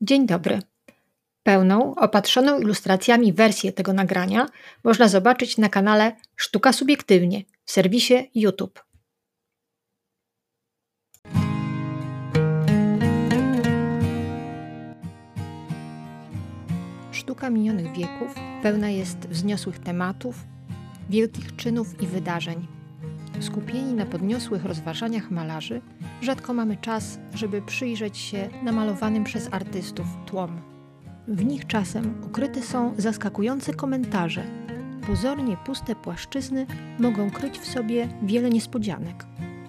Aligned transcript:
Dzień 0.00 0.26
dobry. 0.26 0.58
Pełną, 1.42 1.94
opatrzoną 1.94 2.60
ilustracjami 2.60 3.32
wersję 3.32 3.72
tego 3.72 3.92
nagrania 3.92 4.46
można 4.84 5.08
zobaczyć 5.08 5.58
na 5.58 5.68
kanale 5.68 6.16
Sztuka 6.36 6.72
Subiektywnie 6.72 7.42
w 7.64 7.70
serwisie 7.70 8.30
YouTube. 8.34 8.84
Sztuka 17.12 17.50
minionych 17.50 17.92
wieków 17.96 18.34
pełna 18.62 18.90
jest 18.90 19.18
wzniosłych 19.18 19.78
tematów, 19.78 20.36
wielkich 21.10 21.56
czynów 21.56 22.02
i 22.02 22.06
wydarzeń. 22.06 22.77
Skupieni 23.40 23.94
na 23.94 24.06
podniosłych 24.06 24.64
rozważaniach 24.64 25.30
malarzy, 25.30 25.80
rzadko 26.22 26.54
mamy 26.54 26.76
czas, 26.76 27.18
żeby 27.34 27.62
przyjrzeć 27.62 28.18
się 28.18 28.48
namalowanym 28.62 29.24
przez 29.24 29.48
artystów 29.52 30.06
tłom. 30.26 30.60
W 31.28 31.44
nich 31.44 31.66
czasem 31.66 32.14
ukryte 32.26 32.62
są 32.62 32.94
zaskakujące 32.96 33.74
komentarze. 33.74 34.44
Pozornie 35.06 35.56
puste 35.56 35.94
płaszczyzny 35.94 36.66
mogą 36.98 37.30
kryć 37.30 37.58
w 37.58 37.66
sobie 37.66 38.08
wiele 38.22 38.50
niespodzianek. 38.50 39.26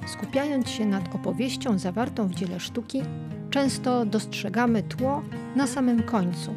Skupiając 0.08 0.70
się 0.70 0.86
nad 0.86 1.16
opowieścią 1.16 1.80
zawartą 1.80 2.28
w 2.28 2.36
dziele 2.36 2.60
sztuki, 2.60 3.02
często 3.50 4.06
dostrzegamy 4.06 4.84
tło 4.84 5.22
na 5.56 5.68
samym 5.68 6.04
końcu. 6.04 6.54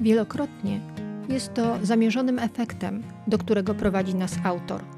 Wielokrotnie 0.00 0.80
jest 1.28 1.54
to 1.54 1.78
zamierzonym 1.82 2.38
efektem, 2.38 3.02
do 3.26 3.38
którego 3.38 3.74
prowadzi 3.74 4.14
nas 4.14 4.38
autor. 4.44 4.95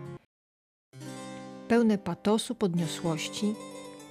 Pełne 1.69 1.99
patosu, 1.99 2.55
podniosłości, 2.55 3.55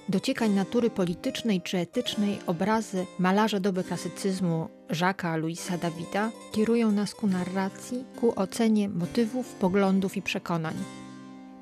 dociekań 0.08 0.54
natury 0.54 0.90
politycznej 0.90 1.60
czy 1.60 1.78
etycznej 1.78 2.38
obrazy 2.46 3.06
malarza 3.18 3.60
doby 3.60 3.84
klasycyzmu 3.84 4.68
Jacques'a 4.88 5.38
Louisa 5.38 5.78
Davida 5.78 6.30
kierują 6.52 6.92
nas 6.92 7.14
ku 7.14 7.26
narracji, 7.26 8.04
ku 8.20 8.40
ocenie 8.40 8.88
motywów, 8.88 9.54
poglądów 9.54 10.16
i 10.16 10.22
przekonań. 10.22 10.74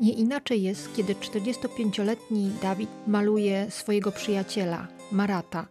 Nie 0.01 0.12
inaczej 0.12 0.62
jest, 0.62 0.97
kiedy 0.97 1.15
45-letni 1.15 2.51
Dawid 2.62 2.91
maluje 3.06 3.67
swojego 3.71 4.12
przyjaciela, 4.12 4.89
Marata, 5.12 5.67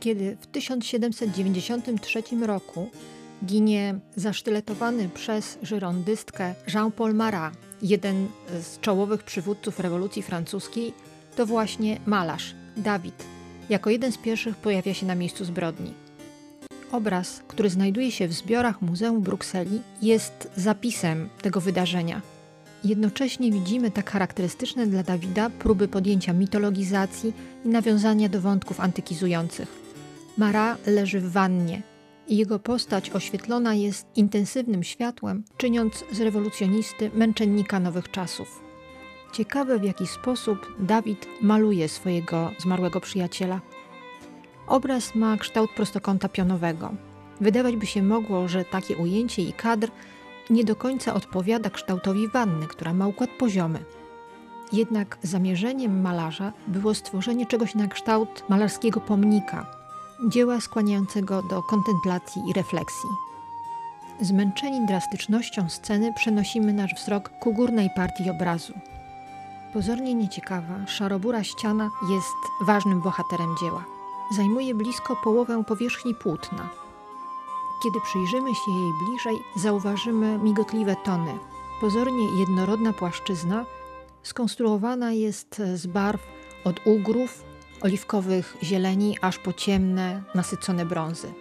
kiedy 0.00 0.36
w 0.40 0.46
1793 0.46 2.22
roku 2.46 2.90
ginie 3.44 3.98
zasztyletowany 4.16 5.08
przez 5.08 5.58
żyrondystkę 5.62 6.54
Jean-Paul 6.74 7.14
Marat, 7.14 7.69
jeden 7.82 8.28
z 8.60 8.80
czołowych 8.80 9.22
przywódców 9.22 9.80
rewolucji 9.80 10.22
francuskiej, 10.22 10.92
to 11.36 11.46
właśnie 11.46 12.00
malarz, 12.06 12.54
Dawid, 12.76 13.24
jako 13.70 13.90
jeden 13.90 14.12
z 14.12 14.18
pierwszych 14.18 14.56
pojawia 14.56 14.94
się 14.94 15.06
na 15.06 15.14
miejscu 15.14 15.44
zbrodni. 15.44 15.94
Obraz, 16.92 17.42
który 17.48 17.70
znajduje 17.70 18.12
się 18.12 18.28
w 18.28 18.32
zbiorach 18.32 18.82
Muzeum 18.82 19.20
Brukseli, 19.20 19.80
jest 20.02 20.50
zapisem 20.56 21.28
tego 21.42 21.60
wydarzenia. 21.60 22.20
Jednocześnie 22.84 23.52
widzimy 23.52 23.90
tak 23.90 24.10
charakterystyczne 24.10 24.86
dla 24.86 25.02
Dawida 25.02 25.50
próby 25.50 25.88
podjęcia 25.88 26.32
mitologizacji 26.32 27.32
i 27.64 27.68
nawiązania 27.68 28.28
do 28.28 28.40
wątków 28.40 28.80
antykizujących. 28.80 29.68
Mara 30.38 30.76
leży 30.86 31.20
w 31.20 31.32
wannie 31.32 31.82
jego 32.36 32.58
postać 32.58 33.10
oświetlona 33.10 33.74
jest 33.74 34.06
intensywnym 34.16 34.82
światłem, 34.82 35.44
czyniąc 35.56 36.04
z 36.12 36.20
rewolucjonisty 36.20 37.10
męczennika 37.14 37.80
nowych 37.80 38.10
czasów. 38.10 38.62
Ciekawe, 39.32 39.78
w 39.78 39.84
jaki 39.84 40.06
sposób 40.06 40.74
Dawid 40.78 41.26
maluje 41.42 41.88
swojego 41.88 42.50
zmarłego 42.58 43.00
przyjaciela. 43.00 43.60
Obraz 44.66 45.14
ma 45.14 45.36
kształt 45.36 45.70
prostokąta 45.76 46.28
pionowego. 46.28 46.94
Wydawać 47.40 47.76
by 47.76 47.86
się 47.86 48.02
mogło, 48.02 48.48
że 48.48 48.64
takie 48.64 48.96
ujęcie 48.96 49.42
i 49.42 49.52
kadr 49.52 49.90
nie 50.50 50.64
do 50.64 50.76
końca 50.76 51.14
odpowiada 51.14 51.70
kształtowi 51.70 52.28
wanny, 52.28 52.66
która 52.66 52.94
ma 52.94 53.06
układ 53.06 53.30
poziomy. 53.38 53.78
Jednak 54.72 55.18
zamierzeniem 55.22 56.00
malarza 56.00 56.52
było 56.66 56.94
stworzenie 56.94 57.46
czegoś 57.46 57.74
na 57.74 57.88
kształt 57.88 58.44
malarskiego 58.48 59.00
pomnika, 59.00 59.79
dzieła 60.28 60.60
skłaniającego 60.60 61.42
do 61.42 61.62
kontemplacji 61.62 62.42
i 62.48 62.52
refleksji. 62.52 63.08
Zmęczeni 64.20 64.86
drastycznością 64.86 65.68
sceny 65.68 66.12
przenosimy 66.12 66.72
nasz 66.72 66.94
wzrok 66.94 67.30
ku 67.40 67.54
górnej 67.54 67.90
partii 67.96 68.30
obrazu. 68.30 68.72
Pozornie 69.72 70.14
nieciekawa, 70.14 70.86
szarobura 70.86 71.44
ściana 71.44 71.90
jest 72.10 72.36
ważnym 72.60 73.00
bohaterem 73.00 73.54
dzieła. 73.60 73.84
Zajmuje 74.36 74.74
blisko 74.74 75.16
połowę 75.16 75.64
powierzchni 75.64 76.14
płótna. 76.14 76.70
Kiedy 77.82 78.00
przyjrzymy 78.00 78.54
się 78.54 78.70
jej 78.72 78.92
bliżej, 79.04 79.42
zauważymy 79.56 80.38
migotliwe 80.38 80.96
tony. 81.04 81.38
Pozornie 81.80 82.38
jednorodna 82.38 82.92
płaszczyzna 82.92 83.64
skonstruowana 84.22 85.12
jest 85.12 85.62
z 85.74 85.86
barw 85.86 86.20
od 86.64 86.80
ugrów, 86.86 87.44
oliwkowych 87.80 88.56
zieleni, 88.62 89.16
aż 89.20 89.38
po 89.38 89.52
ciemne, 89.52 90.22
nasycone 90.34 90.86
brązy. 90.86 91.32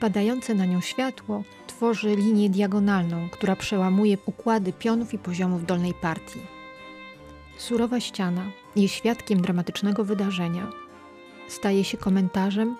Padające 0.00 0.54
na 0.54 0.64
nią 0.64 0.80
światło 0.80 1.42
tworzy 1.66 2.16
linię 2.16 2.50
diagonalną, 2.50 3.28
która 3.28 3.56
przełamuje 3.56 4.16
układy 4.26 4.72
pionów 4.72 5.14
i 5.14 5.18
poziomów 5.18 5.66
dolnej 5.66 5.94
partii. 5.94 6.40
Surowa 7.56 8.00
ściana 8.00 8.42
jest 8.76 8.94
świadkiem 8.94 9.40
dramatycznego 9.40 10.04
wydarzenia. 10.04 10.70
Staje 11.48 11.84
się 11.84 11.98
komentarzem, 11.98 12.76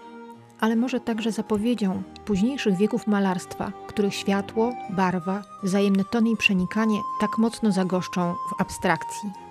ale 0.61 0.77
może 0.77 1.01
także 1.01 1.33
zapowiedzią 1.33 2.03
późniejszych 2.25 2.77
wieków 2.77 3.07
malarstwa, 3.07 3.73
których 3.87 4.15
światło, 4.15 4.73
barwa, 4.91 5.43
wzajemne 5.63 6.05
tony 6.05 6.31
i 6.31 6.37
przenikanie 6.37 6.99
tak 7.21 7.39
mocno 7.39 7.73
zagoszczą 7.73 8.35
w 8.35 8.61
abstrakcji. 8.61 9.50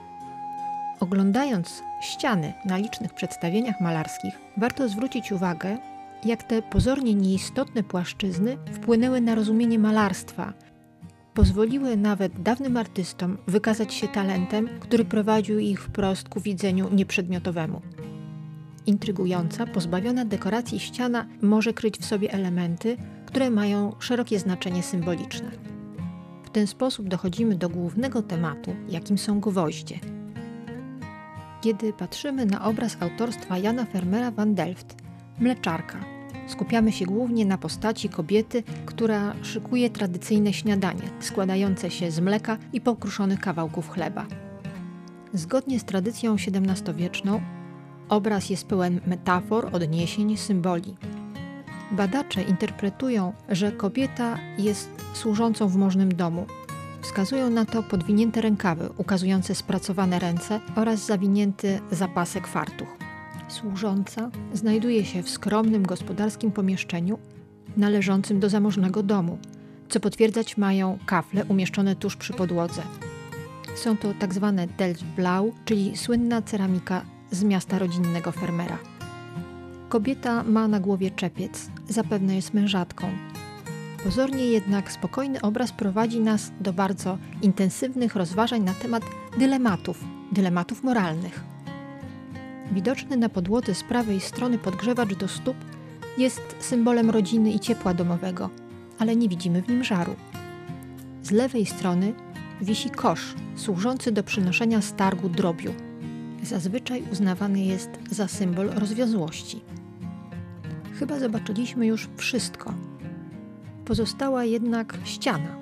Oglądając 0.99 1.83
ściany 2.01 2.53
na 2.65 2.77
licznych 2.77 3.13
przedstawieniach 3.13 3.81
malarskich, 3.81 4.39
warto 4.57 4.89
zwrócić 4.89 5.31
uwagę, 5.31 5.77
jak 6.25 6.43
te 6.43 6.61
pozornie 6.61 7.15
nieistotne 7.15 7.83
płaszczyzny 7.83 8.57
wpłynęły 8.73 9.21
na 9.21 9.35
rozumienie 9.35 9.79
malarstwa 9.79 10.53
pozwoliły 11.39 11.97
nawet 11.97 12.41
dawnym 12.41 12.77
artystom 12.77 13.37
wykazać 13.47 13.93
się 13.93 14.07
talentem, 14.07 14.69
który 14.79 15.05
prowadził 15.05 15.59
ich 15.59 15.83
wprost 15.83 16.29
ku 16.29 16.39
widzeniu 16.39 16.89
nieprzedmiotowemu. 16.91 17.81
Intrygująca, 18.85 19.65
pozbawiona 19.67 20.25
dekoracji 20.25 20.79
ściana 20.79 21.25
może 21.41 21.73
kryć 21.73 21.97
w 21.97 22.05
sobie 22.05 22.31
elementy, 22.31 22.97
które 23.25 23.49
mają 23.49 23.95
szerokie 23.99 24.39
znaczenie 24.39 24.83
symboliczne. 24.83 25.51
W 26.43 26.49
ten 26.49 26.67
sposób 26.67 27.07
dochodzimy 27.07 27.55
do 27.55 27.69
głównego 27.69 28.21
tematu, 28.21 28.75
jakim 28.89 29.17
są 29.17 29.39
gwoździe. 29.39 29.99
Kiedy 31.61 31.93
patrzymy 31.93 32.45
na 32.45 32.65
obraz 32.65 32.97
autorstwa 32.99 33.57
Jana 33.57 33.85
Fermera 33.85 34.31
van 34.31 34.55
Delft, 34.55 34.95
Mleczarka, 35.39 35.99
skupiamy 36.47 36.91
się 36.91 37.05
głównie 37.05 37.45
na 37.45 37.57
postaci 37.57 38.09
kobiety, 38.09 38.63
która 38.85 39.35
szykuje 39.41 39.89
tradycyjne 39.89 40.53
śniadanie, 40.53 41.01
składające 41.19 41.91
się 41.91 42.11
z 42.11 42.19
mleka 42.19 42.57
i 42.73 42.81
pokruszonych 42.81 43.39
kawałków 43.39 43.89
chleba. 43.89 44.25
Zgodnie 45.33 45.79
z 45.79 45.83
tradycją 45.83 46.35
XVII-wieczną, 46.35 47.41
obraz 48.09 48.49
jest 48.49 48.67
pełen 48.67 49.01
metafor, 49.07 49.69
odniesień, 49.71 50.37
symboli. 50.37 50.95
Badacze 51.91 52.43
interpretują, 52.43 53.33
że 53.49 53.71
kobieta 53.71 54.37
jest 54.57 54.89
służącą 55.13 55.67
w 55.67 55.75
możnym 55.75 56.15
domu. 56.15 56.45
Wskazują 57.01 57.49
na 57.49 57.65
to 57.65 57.83
podwinięte 57.83 58.41
rękawy, 58.41 58.89
ukazujące 58.97 59.55
spracowane 59.55 60.19
ręce 60.19 60.59
oraz 60.75 61.05
zawinięty 61.05 61.79
zapasek 61.91 62.47
fartuch 62.47 63.09
służąca 63.51 64.29
znajduje 64.53 65.05
się 65.05 65.23
w 65.23 65.29
skromnym 65.29 65.83
gospodarskim 65.83 66.51
pomieszczeniu 66.51 67.19
należącym 67.77 68.39
do 68.39 68.49
zamożnego 68.49 69.03
domu, 69.03 69.37
co 69.89 69.99
potwierdzać 69.99 70.57
mają 70.57 70.99
kafle 71.05 71.45
umieszczone 71.45 71.95
tuż 71.95 72.15
przy 72.15 72.33
podłodze. 72.33 72.81
Są 73.75 73.97
to 73.97 74.13
tak 74.19 74.33
zwane 74.33 74.67
Delftblau, 74.67 75.53
czyli 75.65 75.97
słynna 75.97 76.41
ceramika 76.41 77.01
z 77.31 77.43
miasta 77.43 77.79
rodzinnego 77.79 78.31
fermera. 78.31 78.77
Kobieta 79.89 80.43
ma 80.43 80.67
na 80.67 80.79
głowie 80.79 81.11
czepiec, 81.11 81.69
zapewne 81.89 82.35
jest 82.35 82.53
mężatką. 82.53 83.09
Pozornie 84.03 84.45
jednak 84.45 84.91
spokojny 84.91 85.41
obraz 85.41 85.71
prowadzi 85.71 86.19
nas 86.19 86.51
do 86.61 86.73
bardzo 86.73 87.17
intensywnych 87.41 88.15
rozważań 88.15 88.61
na 88.61 88.73
temat 88.73 89.03
dylematów, 89.37 90.03
dylematów 90.31 90.83
moralnych. 90.83 91.43
Widoczny 92.71 93.17
na 93.17 93.29
podłodze 93.29 93.75
z 93.75 93.83
prawej 93.83 94.19
strony 94.19 94.57
podgrzewacz 94.57 95.13
do 95.15 95.27
stóp 95.27 95.55
jest 96.17 96.41
symbolem 96.59 97.09
rodziny 97.09 97.51
i 97.51 97.59
ciepła 97.59 97.93
domowego, 97.93 98.49
ale 98.99 99.15
nie 99.15 99.29
widzimy 99.29 99.61
w 99.61 99.69
nim 99.69 99.83
żaru. 99.83 100.15
Z 101.23 101.31
lewej 101.31 101.65
strony 101.65 102.13
wisi 102.61 102.89
kosz 102.89 103.35
służący 103.55 104.11
do 104.11 104.23
przynoszenia 104.23 104.81
stargu 104.81 105.29
drobiu. 105.29 105.73
Zazwyczaj 106.43 107.03
uznawany 107.11 107.59
jest 107.59 107.89
za 108.11 108.27
symbol 108.27 108.69
rozwiązłości. 108.69 109.61
Chyba 110.99 111.19
zobaczyliśmy 111.19 111.85
już 111.85 112.07
wszystko. 112.17 112.73
Pozostała 113.89 114.45
jednak 114.45 114.97
ściana 115.03 115.55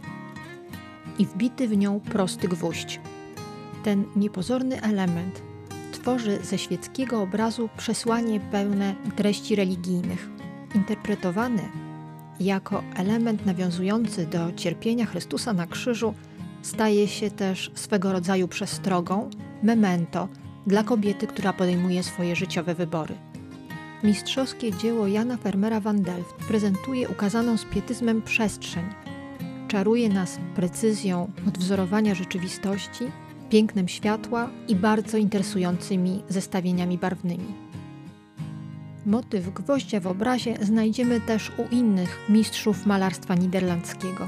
i 1.19 1.25
wbity 1.25 1.67
w 1.67 1.77
nią 1.77 1.99
prosty 1.99 2.47
gwóźdź. 2.47 2.99
Ten 3.83 4.05
niepozorny 4.15 4.81
element 4.81 5.41
tworzy 5.91 6.39
ze 6.43 6.57
świeckiego 6.57 7.21
obrazu 7.21 7.69
przesłanie 7.77 8.39
pełne 8.39 8.95
treści 9.15 9.55
religijnych, 9.55 10.29
interpretowane 10.75 11.61
jako 12.39 12.83
element 12.95 13.45
nawiązujący 13.45 14.25
do 14.25 14.51
cierpienia 14.55 15.05
Chrystusa 15.05 15.53
na 15.53 15.67
krzyżu, 15.67 16.13
staje 16.61 17.07
się 17.07 17.31
też 17.31 17.71
swego 17.75 18.13
rodzaju 18.13 18.47
przestrogą, 18.47 19.29
memento 19.63 20.27
dla 20.67 20.83
kobiety, 20.83 21.27
która 21.27 21.53
podejmuje 21.53 22.03
swoje 22.03 22.35
życiowe 22.35 22.75
wybory. 22.75 23.15
Mistrzowskie 24.03 24.71
dzieło 24.71 25.07
Jana 25.07 25.37
Fermera 25.37 25.79
van 25.79 26.01
Delft 26.01 26.35
prezentuje 26.47 27.09
ukazaną 27.09 27.57
z 27.57 27.65
pietyzmem 27.65 28.21
przestrzeń. 28.21 28.83
Czaruje 29.67 30.09
nas 30.09 30.39
precyzją 30.55 31.31
odwzorowania 31.47 32.15
rzeczywistości, 32.15 33.11
pięknem 33.49 33.87
światła 33.87 34.49
i 34.67 34.75
bardzo 34.75 35.17
interesującymi 35.17 36.23
zestawieniami 36.29 36.97
barwnymi. 36.97 37.53
Motyw 39.05 39.53
gwoździa 39.53 39.99
w 39.99 40.07
obrazie 40.07 40.57
znajdziemy 40.61 41.21
też 41.21 41.51
u 41.57 41.75
innych 41.75 42.19
mistrzów 42.29 42.85
malarstwa 42.85 43.35
niderlandzkiego. 43.35 44.27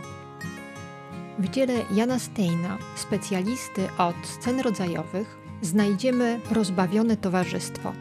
W 1.40 1.50
dziele 1.50 1.74
Jana 1.96 2.20
Steina, 2.20 2.78
specjalisty 2.96 3.88
od 3.98 4.16
scen 4.28 4.60
rodzajowych, 4.60 5.38
znajdziemy 5.62 6.40
rozbawione 6.52 7.18
towarzystwo. 7.18 7.94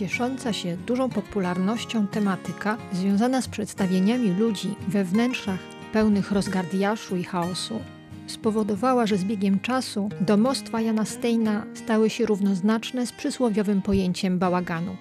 Ciesząca 0.00 0.52
się 0.52 0.76
dużą 0.76 1.10
popularnością 1.10 2.06
tematyka 2.06 2.76
związana 2.92 3.42
z 3.42 3.48
przedstawieniami 3.48 4.30
ludzi 4.30 4.74
we 4.88 5.04
wnętrzach 5.04 5.58
pełnych 5.92 6.32
rozgardiaszu 6.32 7.16
i 7.16 7.24
chaosu 7.24 7.80
spowodowała, 8.26 9.06
że 9.06 9.16
z 9.16 9.24
biegiem 9.24 9.60
czasu 9.60 10.08
domostwa 10.20 10.80
Jana 10.80 11.04
Steina 11.04 11.66
stały 11.74 12.10
się 12.10 12.26
równoznaczne 12.26 13.06
z 13.06 13.12
przysłowiowym 13.12 13.82
pojęciem 13.82 14.38
bałaganu. 14.38 14.96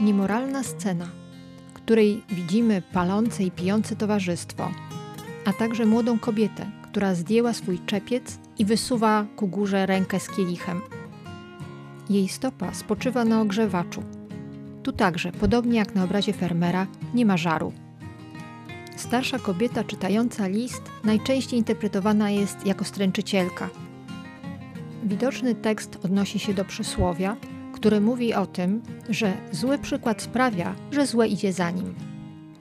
Niemoralna 0.00 0.62
scena, 0.62 1.06
w 1.68 1.72
której 1.72 2.22
widzimy 2.28 2.82
palące 2.92 3.44
i 3.44 3.50
pijące 3.50 3.96
towarzystwo, 3.96 4.70
a 5.44 5.52
także 5.52 5.86
młodą 5.86 6.18
kobietę, 6.18 6.70
która 6.82 7.14
zdjęła 7.14 7.52
swój 7.52 7.78
czepiec 7.86 8.38
i 8.58 8.64
wysuwa 8.64 9.26
ku 9.36 9.48
górze 9.48 9.86
rękę 9.86 10.20
z 10.20 10.28
kielichem. 10.28 10.80
Jej 12.10 12.28
stopa 12.28 12.74
spoczywa 12.74 13.24
na 13.24 13.40
ogrzewaczu. 13.40 14.02
Tu 14.82 14.92
także, 14.92 15.32
podobnie 15.32 15.78
jak 15.78 15.94
na 15.94 16.04
obrazie 16.04 16.32
fermera, 16.32 16.86
nie 17.14 17.26
ma 17.26 17.36
żaru. 17.36 17.72
Starsza 18.96 19.38
kobieta 19.38 19.84
czytająca 19.84 20.46
list 20.46 20.82
najczęściej 21.04 21.58
interpretowana 21.58 22.30
jest 22.30 22.66
jako 22.66 22.84
stręczycielka. 22.84 23.70
Widoczny 25.04 25.54
tekst 25.54 25.98
odnosi 26.04 26.38
się 26.38 26.54
do 26.54 26.64
przysłowia, 26.64 27.36
które 27.72 28.00
mówi 28.00 28.34
o 28.34 28.46
tym, 28.46 28.82
że 29.08 29.32
zły 29.52 29.78
przykład 29.78 30.22
sprawia, 30.22 30.74
że 30.92 31.06
złe 31.06 31.28
idzie 31.28 31.52
za 31.52 31.70
nim. 31.70 31.94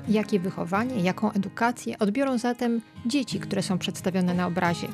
Jakie 0.09 0.39
wychowanie, 0.39 0.95
jaką 0.95 1.31
edukację 1.31 1.99
odbiorą 1.99 2.37
zatem 2.37 2.81
dzieci, 3.05 3.39
które 3.39 3.63
są 3.63 3.77
przedstawione 3.77 4.33
na 4.33 4.47
obrazie? 4.47 4.87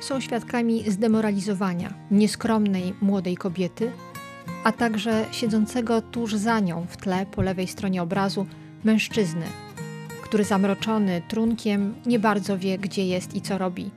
Są 0.00 0.20
świadkami 0.20 0.90
zdemoralizowania 0.90 1.94
nieskromnej 2.10 2.94
młodej 3.00 3.36
kobiety, 3.36 3.92
a 4.64 4.72
także 4.72 5.24
siedzącego 5.32 6.02
tuż 6.02 6.34
za 6.34 6.60
nią 6.60 6.86
w 6.88 6.96
tle 6.96 7.26
po 7.26 7.42
lewej 7.42 7.66
stronie 7.66 8.02
obrazu 8.02 8.46
mężczyzny, 8.84 9.46
który 10.22 10.44
zamroczony 10.44 11.22
trunkiem 11.28 11.94
nie 12.06 12.18
bardzo 12.18 12.58
wie, 12.58 12.78
gdzie 12.78 13.06
jest 13.06 13.34
i 13.34 13.40
co 13.40 13.58
robi. 13.58 13.90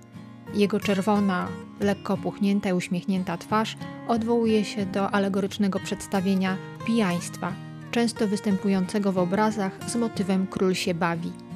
Jego 0.54 0.80
czerwona, 0.80 1.48
lekko 1.80 2.14
opuchnięta 2.14 2.70
i 2.70 2.74
uśmiechnięta 2.74 3.38
twarz 3.38 3.78
odwołuje 4.08 4.66
się 4.66 4.86
do 4.86 5.12
alegorycznego 5.12 5.80
przedstawienia 5.80 6.58
pijaństwa, 6.86 7.54
często 7.92 8.28
występującego 8.28 9.12
w 9.12 9.18
obrazach 9.18 9.80
z 9.88 9.96
motywem 9.96 10.48
król 10.48 10.76
się 10.76 10.94
bawi. 10.94 11.47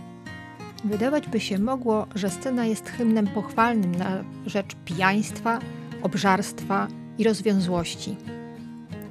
Wydawać 0.83 1.27
by 1.27 1.39
się 1.39 1.59
mogło, 1.59 2.07
że 2.15 2.29
scena 2.29 2.65
jest 2.65 2.89
hymnem 2.89 3.27
pochwalnym 3.27 3.95
na 3.95 4.23
rzecz 4.45 4.75
pijaństwa, 4.85 5.59
obżarstwa 6.01 6.87
i 7.17 7.23
rozwiązłości. 7.23 8.15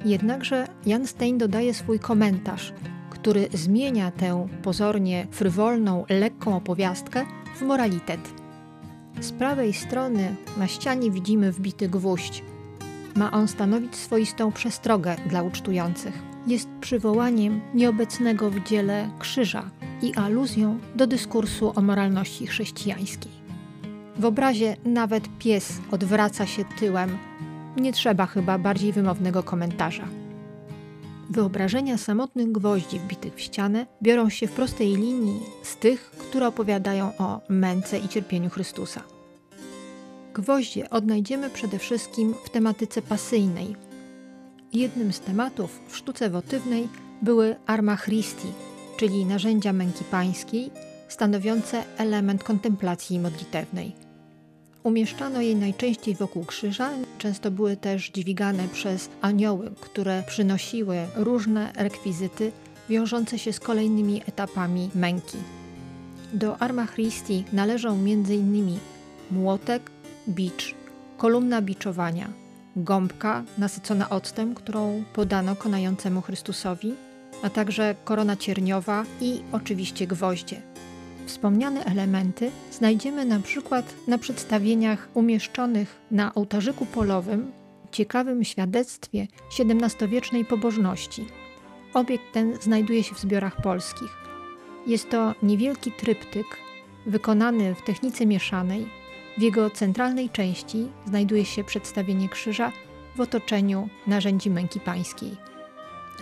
Jednakże 0.05 0.67
Jan 0.85 1.07
Stein 1.07 1.37
dodaje 1.37 1.73
swój 1.73 1.99
komentarz, 1.99 2.73
który 3.09 3.47
zmienia 3.53 4.11
tę 4.11 4.47
pozornie 4.63 5.27
frywolną, 5.31 6.05
lekką 6.09 6.55
opowiastkę 6.55 7.25
w 7.55 7.61
moralitet. 7.61 8.33
Z 9.19 9.31
prawej 9.31 9.73
strony 9.73 10.35
na 10.57 10.67
ścianie 10.67 11.11
widzimy 11.11 11.51
wbity 11.51 11.89
gwóźdź. 11.89 12.43
Ma 13.15 13.31
on 13.31 13.47
stanowić 13.47 13.95
swoistą 13.95 14.51
przestrogę 14.51 15.15
dla 15.29 15.43
ucztujących. 15.43 16.13
Jest 16.47 16.69
przywołaniem 16.81 17.61
nieobecnego 17.73 18.51
w 18.51 18.63
dziele 18.63 19.09
krzyża 19.19 19.63
i 20.01 20.15
aluzją 20.15 20.79
do 20.95 21.07
dyskursu 21.07 21.73
o 21.75 21.81
moralności 21.81 22.47
chrześcijańskiej. 22.47 23.31
W 24.17 24.25
obrazie 24.25 24.77
nawet 24.85 25.23
pies 25.39 25.79
odwraca 25.91 26.45
się 26.45 26.65
tyłem. 26.79 27.17
Nie 27.77 27.93
trzeba 27.93 28.25
chyba 28.25 28.57
bardziej 28.57 28.93
wymownego 28.93 29.43
komentarza. 29.43 30.07
Wyobrażenia 31.29 31.97
samotnych 31.97 32.51
gwoździ 32.51 32.99
wbitych 32.99 33.35
w 33.35 33.41
ścianę 33.41 33.87
biorą 34.01 34.29
się 34.29 34.47
w 34.47 34.51
prostej 34.51 34.95
linii 34.95 35.39
z 35.63 35.77
tych, 35.77 36.11
które 36.11 36.47
opowiadają 36.47 37.11
o 37.17 37.41
męce 37.49 37.99
i 37.99 38.07
cierpieniu 38.07 38.49
Chrystusa. 38.49 39.01
Gwoździe 40.33 40.89
odnajdziemy 40.89 41.49
przede 41.49 41.79
wszystkim 41.79 42.33
w 42.45 42.49
tematyce 42.49 43.01
pasyjnej. 43.01 43.75
Jednym 44.73 45.13
z 45.13 45.19
tematów 45.19 45.79
w 45.87 45.97
sztuce 45.97 46.29
wotywnej 46.29 46.87
były 47.21 47.55
arma 47.65 47.97
Christi, 47.97 48.47
czyli 49.01 49.25
narzędzia 49.25 49.73
męki 49.73 50.03
pańskiej, 50.03 50.71
stanowiące 51.07 51.83
element 51.97 52.43
kontemplacji 52.43 53.19
modlitewnej. 53.19 53.91
Umieszczano 54.83 55.41
je 55.41 55.55
najczęściej 55.55 56.15
wokół 56.15 56.45
krzyża, 56.45 56.89
często 57.17 57.51
były 57.51 57.77
też 57.77 58.09
dźwigane 58.09 58.67
przez 58.67 59.09
anioły, 59.21 59.71
które 59.79 60.23
przynosiły 60.27 60.97
różne 61.15 61.71
rekwizyty 61.75 62.51
wiążące 62.89 63.39
się 63.39 63.53
z 63.53 63.59
kolejnymi 63.59 64.21
etapami 64.27 64.89
męki. 64.95 65.37
Do 66.33 66.57
Arma 66.57 66.87
Christi 66.87 67.43
należą 67.53 67.93
m.in. 67.93 68.77
młotek, 69.31 69.91
bicz, 70.29 70.75
kolumna 71.17 71.61
biczowania, 71.61 72.29
gąbka 72.75 73.43
nasycona 73.57 74.09
octem, 74.09 74.55
którą 74.55 75.03
podano 75.13 75.55
konającemu 75.55 76.21
Chrystusowi, 76.21 76.93
a 77.43 77.49
także 77.49 77.95
korona 78.03 78.35
cierniowa 78.35 79.05
i 79.21 79.41
oczywiście 79.51 80.07
gwoździe. 80.07 80.61
Wspomniane 81.25 81.85
elementy 81.85 82.51
znajdziemy 82.71 83.25
na 83.25 83.39
przykład 83.39 83.93
na 84.07 84.17
przedstawieniach 84.17 85.09
umieszczonych 85.13 86.01
na 86.11 86.33
ołtarzyku 86.33 86.85
polowym 86.85 87.51
ciekawym 87.91 88.43
świadectwie 88.43 89.27
XVII-wiecznej 89.59 90.45
pobożności. 90.45 91.25
Obiekt 91.93 92.23
ten 92.33 92.57
znajduje 92.61 93.03
się 93.03 93.15
w 93.15 93.19
zbiorach 93.19 93.61
polskich. 93.61 94.17
Jest 94.87 95.09
to 95.09 95.35
niewielki 95.43 95.91
tryptyk 95.91 96.45
wykonany 97.05 97.75
w 97.75 97.81
technice 97.81 98.25
mieszanej. 98.25 98.87
W 99.37 99.41
jego 99.41 99.69
centralnej 99.69 100.29
części 100.29 100.87
znajduje 101.05 101.45
się 101.45 101.63
przedstawienie 101.63 102.29
krzyża 102.29 102.71
w 103.15 103.21
otoczeniu 103.21 103.89
narzędzi 104.07 104.49
męki 104.49 104.79
pańskiej. 104.79 105.50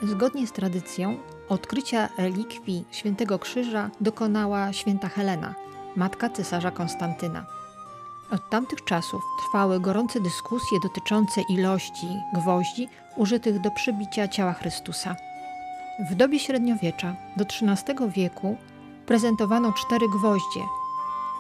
Zgodnie 0.04 0.48
z 0.48 0.52
tradycją, 0.52 1.18
Odkrycia 1.50 2.10
relikwii 2.18 2.86
Świętego 2.92 3.40
Krzyża 3.40 3.90
dokonała 4.02 4.74
święta 4.74 5.10
Helena, 5.10 5.56
matka 5.96 6.30
cesarza 6.30 6.72
Konstantyna. 6.72 7.46
Od 8.32 8.50
tamtych 8.50 8.84
czasów 8.84 9.22
trwały 9.40 9.80
gorące 9.80 10.20
dyskusje 10.20 10.80
dotyczące 10.84 11.42
ilości 11.50 12.08
gwoździ 12.34 12.90
użytych 13.16 13.62
do 13.62 13.72
przybicia 13.72 14.28
ciała 14.28 14.54
Chrystusa. 14.54 15.16
W 16.12 16.16
dobie 16.16 16.40
średniowiecza 16.40 17.16
do 17.38 17.44
XIII 17.44 18.10
wieku 18.10 18.58
prezentowano 19.06 19.74
cztery 19.74 20.10
gwoździe. 20.10 20.62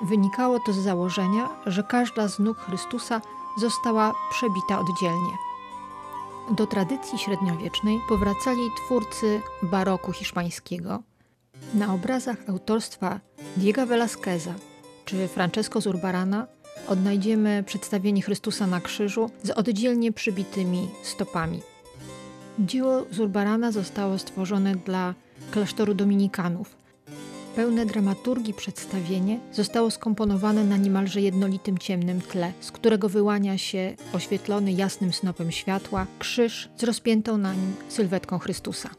Wynikało 0.02 0.60
to 0.66 0.74
z 0.74 0.78
założenia, 0.78 1.50
że 1.66 1.84
każda 1.84 2.28
z 2.28 2.40
nóg 2.40 2.58
Chrystusa 2.58 3.22
została 3.58 4.14
przebita 4.32 4.80
oddzielnie. 4.80 5.49
Do 6.58 6.68
tradycji 6.68 7.18
średniowiecznej 7.20 8.00
powracali 8.10 8.62
twórcy 8.78 9.42
baroku 9.62 10.12
hiszpańskiego. 10.12 11.04
Na 11.74 11.94
obrazach 11.94 12.38
autorstwa 12.48 13.20
Diego 13.58 13.86
Velázqueza 13.86 14.54
czy 15.06 15.28
Francesco 15.28 15.82
Zurbarana 15.82 16.48
odnajdziemy 16.88 17.64
przedstawienie 17.68 18.22
Chrystusa 18.22 18.68
na 18.68 18.82
krzyżu 18.82 19.30
z 19.44 19.50
oddzielnie 19.50 20.12
przybitymi 20.12 20.88
stopami. 21.04 21.62
Dzieło 22.60 23.06
Zurbarana 23.12 23.72
zostało 23.72 24.18
stworzone 24.18 24.76
dla 24.76 25.14
klasztoru 25.52 25.94
dominikanów. 25.94 26.79
Pełne 27.56 27.86
dramaturgii 27.86 28.54
przedstawienie 28.54 29.40
zostało 29.54 29.92
skomponowane 29.92 30.64
na 30.64 30.78
niemalże 30.78 31.22
jednolitym 31.22 31.78
ciemnym 31.78 32.22
tle, 32.22 32.54
z 32.60 32.72
którego 32.72 33.10
wyłania 33.10 33.58
się 33.58 33.96
oświetlony 34.14 34.72
jasnym 34.72 35.14
snopem 35.14 35.52
światła 35.52 36.08
krzyż 36.20 36.70
z 36.78 36.84
rozpiętą 36.84 37.38
na 37.38 37.54
nim 37.54 37.74
sylwetką 37.90 38.40
Chrystusa. 38.40 38.90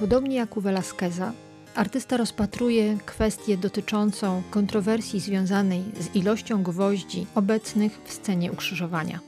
Podobnie 0.00 0.36
jak 0.36 0.56
u 0.56 0.60
Velasqueza, 0.60 1.32
artysta 1.74 2.16
rozpatruje 2.16 2.98
kwestię 3.06 3.56
dotyczącą 3.56 4.42
kontrowersji 4.50 5.20
związanej 5.20 5.84
z 6.00 6.16
ilością 6.16 6.62
gwoździ 6.62 7.26
obecnych 7.34 8.00
w 8.04 8.12
scenie 8.12 8.52
ukrzyżowania. 8.52 9.20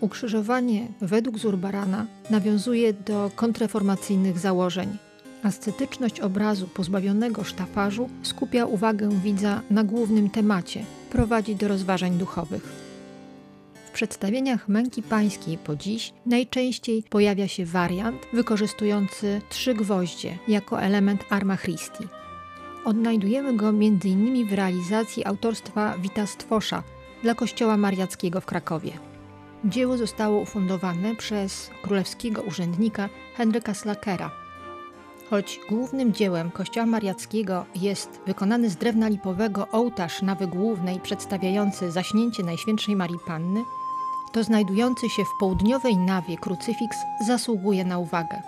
Ukrzyżowanie 0.00 0.86
według 1.00 1.38
Zurbarana 1.38 2.06
nawiązuje 2.30 2.92
do 2.92 3.30
kontreformacyjnych 3.36 4.38
założeń. 4.38 4.98
Ascetyczność 5.42 6.20
obrazu 6.20 6.68
pozbawionego 6.68 7.44
sztafarzu 7.44 8.08
skupia 8.22 8.66
uwagę 8.66 9.08
widza 9.08 9.62
na 9.70 9.84
głównym 9.84 10.30
temacie, 10.30 10.84
prowadzi 11.10 11.56
do 11.56 11.68
rozważań 11.68 12.18
duchowych. 12.18 12.62
W 13.86 13.92
przedstawieniach 13.92 14.68
męki 14.68 15.02
pańskiej 15.02 15.58
po 15.58 15.76
dziś 15.76 16.12
najczęściej 16.26 17.02
pojawia 17.02 17.48
się 17.48 17.66
wariant 17.66 18.16
wykorzystujący 18.32 19.40
trzy 19.48 19.74
gwoździe 19.74 20.38
jako 20.48 20.82
element 20.82 21.24
Arma 21.30 21.56
Christi. 21.56 22.04
Odnajdujemy 22.84 23.56
go 23.56 23.68
m.in. 23.68 24.46
w 24.48 24.52
realizacji 24.52 25.24
autorstwa 25.24 25.98
Wita 25.98 26.26
Stwosza 26.26 26.82
dla 27.22 27.34
Kościoła 27.34 27.76
Mariackiego 27.76 28.40
w 28.40 28.46
Krakowie. 28.46 28.92
Dzieło 29.64 29.96
zostało 29.96 30.40
ufundowane 30.40 31.16
przez 31.16 31.70
królewskiego 31.82 32.42
urzędnika 32.42 33.08
Henryka 33.36 33.74
Slakera. 33.74 34.39
Choć 35.30 35.60
głównym 35.68 36.12
dziełem 36.12 36.50
Kościoła 36.50 36.86
Mariackiego 36.86 37.64
jest 37.74 38.20
wykonany 38.26 38.70
z 38.70 38.76
drewna 38.76 39.08
lipowego 39.08 39.68
ołtarz 39.72 40.22
nawy 40.22 40.46
głównej 40.46 41.00
przedstawiający 41.00 41.90
zaśnięcie 41.90 42.42
Najświętszej 42.42 42.96
Marii 42.96 43.18
Panny, 43.26 43.64
to 44.32 44.44
znajdujący 44.44 45.08
się 45.08 45.24
w 45.24 45.38
południowej 45.40 45.96
nawie 45.96 46.36
krucyfiks 46.36 46.96
zasługuje 47.26 47.84
na 47.84 47.98
uwagę. 47.98 48.42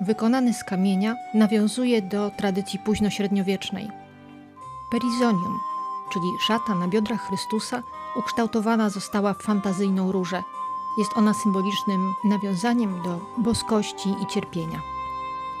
Wykonany 0.00 0.54
z 0.54 0.64
kamienia 0.64 1.16
nawiązuje 1.34 2.02
do 2.02 2.30
tradycji 2.36 2.78
późnośredniowiecznej. 2.78 3.90
Perizonium, 4.90 5.58
czyli 6.12 6.26
szata 6.46 6.74
na 6.74 6.88
biodrach 6.88 7.20
Chrystusa, 7.20 7.82
ukształtowana 8.16 8.90
została 8.90 9.34
w 9.34 9.42
fantazyjną 9.42 10.12
różę. 10.12 10.42
Jest 10.98 11.16
ona 11.16 11.34
symbolicznym 11.34 12.14
nawiązaniem 12.24 13.02
do 13.02 13.20
boskości 13.38 14.14
i 14.22 14.26
cierpienia. 14.26 14.89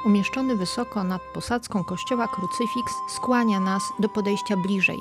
Umieszczony 0.04 0.56
wysoko 0.56 1.04
nad 1.04 1.22
posadzką 1.22 1.84
kościoła 1.84 2.28
krucyfiks 2.28 2.92
skłania 3.08 3.60
nas 3.60 3.82
do 3.98 4.08
podejścia 4.08 4.56
bliżej. 4.56 5.00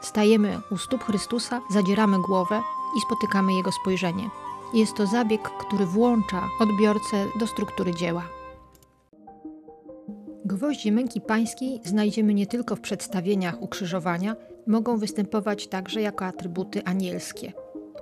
Stajemy 0.00 0.60
u 0.70 0.78
stóp 0.78 1.04
Chrystusa, 1.04 1.60
zadzieramy 1.70 2.22
głowę 2.22 2.62
i 2.96 3.00
spotykamy 3.00 3.54
jego 3.54 3.72
spojrzenie. 3.72 4.30
Jest 4.74 4.96
to 4.96 5.06
zabieg, 5.06 5.42
który 5.42 5.86
włącza 5.86 6.48
odbiorcę 6.60 7.26
do 7.38 7.46
struktury 7.46 7.94
dzieła. 7.94 8.22
Gwoździe 10.44 10.92
męki 10.92 11.20
pańskiej 11.20 11.80
znajdziemy 11.84 12.34
nie 12.34 12.46
tylko 12.46 12.76
w 12.76 12.80
przedstawieniach 12.80 13.62
ukrzyżowania, 13.62 14.36
mogą 14.66 14.98
występować 14.98 15.68
także 15.68 16.00
jako 16.00 16.24
atrybuty 16.24 16.84
anielskie. 16.84 17.52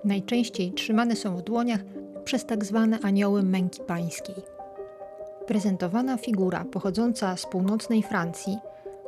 Najczęściej 0.04 0.72
trzymane 0.72 1.16
są 1.16 1.36
w 1.36 1.42
dłoniach 1.42 1.80
przez 2.24 2.46
tak 2.46 2.64
zwane 2.64 2.98
anioły 3.02 3.42
męki 3.42 3.80
pańskiej. 3.86 4.53
Prezentowana 5.46 6.16
figura 6.16 6.64
pochodząca 6.64 7.36
z 7.36 7.46
północnej 7.46 8.02
Francji, 8.02 8.58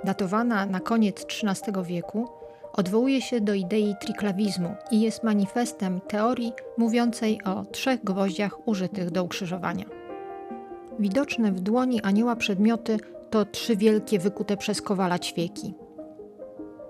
datowana 0.04 0.66
na 0.66 0.80
koniec 0.80 1.24
XIII 1.24 1.84
wieku, 1.84 2.28
odwołuje 2.72 3.22
się 3.22 3.40
do 3.40 3.54
idei 3.54 3.94
triklawizmu 4.00 4.74
i 4.90 5.00
jest 5.00 5.22
manifestem 5.22 6.00
teorii 6.00 6.52
mówiącej 6.76 7.40
o 7.44 7.64
trzech 7.64 8.04
gwoździach 8.04 8.68
użytych 8.68 9.10
do 9.10 9.24
ukrzyżowania. 9.24 9.84
Widoczne 10.98 11.52
w 11.52 11.60
dłoni 11.60 12.02
anioła 12.02 12.36
przedmioty 12.36 12.96
to 13.30 13.44
trzy 13.44 13.76
wielkie 13.76 14.18
wykute 14.18 14.56
przez 14.56 14.82
kowala 14.82 15.18
ćwieki. 15.18 15.74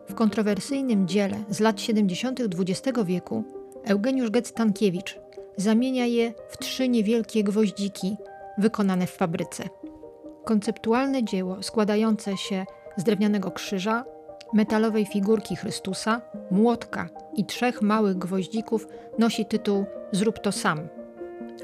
W 0.08 0.14
kontrowersyjnym 0.14 1.08
dziele 1.08 1.36
z 1.50 1.60
lat 1.60 1.80
70. 1.80 2.40
XX 2.40 2.98
wieku 3.04 3.44
Eugeniusz 3.84 4.30
Getz-Tankiewicz 4.30 5.18
zamienia 5.56 6.06
je 6.06 6.34
w 6.48 6.58
trzy 6.58 6.88
niewielkie 6.88 7.44
gwoździki 7.44 8.16
wykonane 8.58 9.06
w 9.06 9.10
fabryce. 9.10 9.64
Konceptualne 10.44 11.24
dzieło 11.24 11.62
składające 11.62 12.36
się 12.36 12.64
z 12.96 13.04
drewnianego 13.04 13.50
krzyża, 13.50 14.04
metalowej 14.52 15.06
figurki 15.06 15.56
Chrystusa, 15.56 16.20
młotka 16.50 17.08
i 17.34 17.44
trzech 17.44 17.82
małych 17.82 18.18
gwoździków 18.18 18.88
nosi 19.18 19.46
tytuł 19.46 19.84
Zrób 20.12 20.38
to 20.38 20.52
sam. 20.52 20.88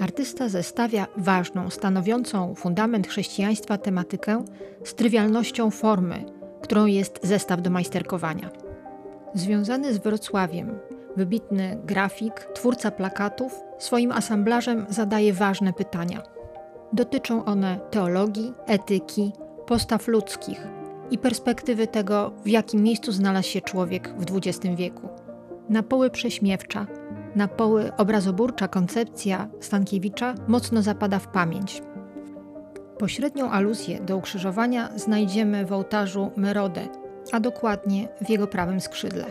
Artysta 0.01 0.49
zestawia 0.49 1.07
ważną, 1.17 1.71
stanowiącą 1.71 2.55
fundament 2.55 3.09
chrześcijaństwa 3.09 3.79
tematykę 3.79 4.45
z 4.85 4.95
trywialnością 4.95 5.71
formy, 5.71 6.25
którą 6.63 6.87
jest 6.87 7.21
zestaw 7.23 7.63
do 7.63 7.71
majsterkowania. 7.71 8.51
Związany 9.35 9.95
z 9.95 9.99
Wrocławiem, 9.99 10.79
wybitny 11.17 11.79
grafik, 11.85 12.35
twórca 12.55 12.91
plakatów, 12.91 13.61
swoim 13.79 14.13
asamblażem 14.13 14.87
zadaje 14.89 15.33
ważne 15.33 15.73
pytania. 15.73 16.23
Dotyczą 16.93 17.45
one 17.45 17.81
teologii, 17.91 18.53
etyki, 18.67 19.33
postaw 19.67 20.09
ludzkich 20.09 20.69
i 21.11 21.19
perspektywy 21.19 21.87
tego, 21.87 22.33
w 22.45 22.49
jakim 22.49 22.83
miejscu 22.83 23.13
znalazł 23.13 23.49
się 23.49 23.61
człowiek 23.61 24.15
w 24.19 24.37
XX 24.37 24.77
wieku. 24.77 25.09
Na 25.69 25.83
poły 25.83 26.11
prześmiewcza, 26.11 26.87
na 27.37 27.49
poły 27.49 27.93
obrazoburcza 27.97 28.69
koncepcja 28.69 29.49
Stankiewicza 29.61 30.35
mocno 30.49 30.83
zapada 30.83 31.19
w 31.19 31.29
pamięć. 31.29 31.83
Pośrednią 32.99 33.51
aluzję 33.51 34.01
do 34.01 34.17
ukrzyżowania 34.17 34.89
znajdziemy 34.97 35.67
w 35.67 35.73
ołtarzu 35.73 36.31
Merodę, 36.37 36.89
a 37.33 37.41
dokładnie 37.41 38.09
w 38.21 38.31
jego 38.31 38.47
prawym 38.47 38.81
skrzydle. 38.81 39.25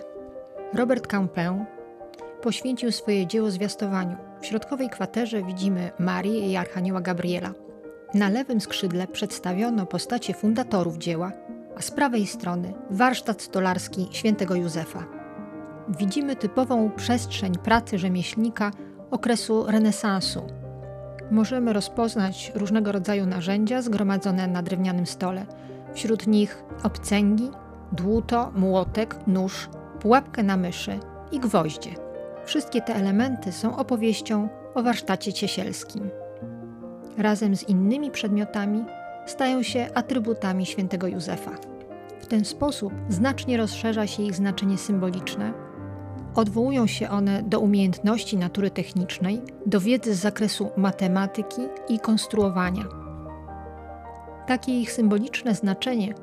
Robert 0.74 1.08
Campin 1.08 1.66
poświęcił 2.42 2.92
swoje 2.92 3.28
dzieło 3.28 3.52
zwiastowaniu. 3.52 4.31
W 4.42 4.46
środkowej 4.46 4.90
kwaterze 4.90 5.44
widzimy 5.44 5.92
Marię 6.00 6.52
i 6.52 6.56
Archanioła 6.56 7.02
Gabriela. 7.02 7.52
Na 8.14 8.30
lewym 8.30 8.62
skrzydle 8.62 9.08
przedstawiono 9.08 9.86
postacie 9.86 10.34
fundatorów 10.34 10.98
dzieła, 10.98 11.32
a 11.78 11.82
z 11.82 11.92
prawej 11.92 12.28
strony 12.28 12.74
warsztat 12.90 13.42
stolarski 13.42 14.08
świętego 14.12 14.56
Józefa. 14.56 15.06
Widzimy 15.90 16.36
typową 16.36 16.92
przestrzeń 16.92 17.56
pracy 17.56 17.98
rzemieślnika 17.98 18.72
okresu 19.12 19.66
renesansu. 19.68 20.42
Możemy 21.32 21.74
rozpoznać 21.74 22.52
różnego 22.56 22.92
rodzaju 22.92 23.26
narzędzia 23.26 23.82
zgromadzone 23.82 24.48
na 24.48 24.62
drewnianym 24.62 25.06
stole. 25.06 25.46
Wśród 25.94 26.28
nich 26.28 26.64
obcęgi, 26.84 27.50
dłuto, 27.92 28.52
młotek, 28.56 29.16
nóż, 29.28 29.70
pułapkę 30.00 30.44
na 30.44 30.58
myszy 30.58 31.00
i 31.32 31.40
gwoździe. 31.40 32.11
Wszystkie 32.52 32.82
te 32.82 32.96
elementy 32.96 33.52
są 33.52 33.78
opowieścią 33.78 34.50
o 34.76 34.84
warsztacie 34.84 35.34
ciesielskim. 35.34 36.10
Razem 37.18 37.56
z 37.56 37.70
innymi 37.70 38.12
przedmiotami 38.12 38.86
stają 39.26 39.64
się 39.64 39.88
atrybutami 39.94 40.66
świętego 40.66 41.08
Józefa. 41.08 41.52
W 42.22 42.26
ten 42.28 42.46
sposób 42.46 42.94
znacznie 43.10 43.58
rozszerza 43.58 44.08
się 44.08 44.24
ich 44.24 44.36
znaczenie 44.36 44.78
symboliczne. 44.78 45.54
Odwołują 46.36 46.88
się 46.88 47.10
one 47.10 47.44
do 47.44 47.60
umiejętności 47.60 48.38
natury 48.38 48.72
technicznej, 48.72 49.42
do 49.66 49.80
wiedzy 49.80 50.16
z 50.16 50.20
zakresu 50.20 50.70
matematyki 50.78 51.62
i 51.90 52.00
konstruowania. 52.00 52.84
Takie 54.48 54.80
ich 54.80 54.92
symboliczne 54.92 55.56
znaczenie 55.56 56.14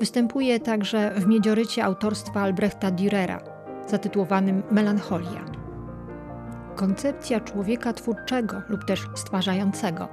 występuje 0.00 0.60
także 0.60 1.12
w 1.16 1.26
miedziorycie 1.26 1.84
autorstwa 1.84 2.40
Albrechta 2.40 2.90
Dürera, 2.90 3.51
zatytułowanym 3.86 4.62
Melancholia. 4.70 5.44
Koncepcja 6.76 7.40
człowieka 7.40 7.92
twórczego 7.92 8.62
lub 8.68 8.84
też 8.84 9.06
stwarzającego, 9.14 10.08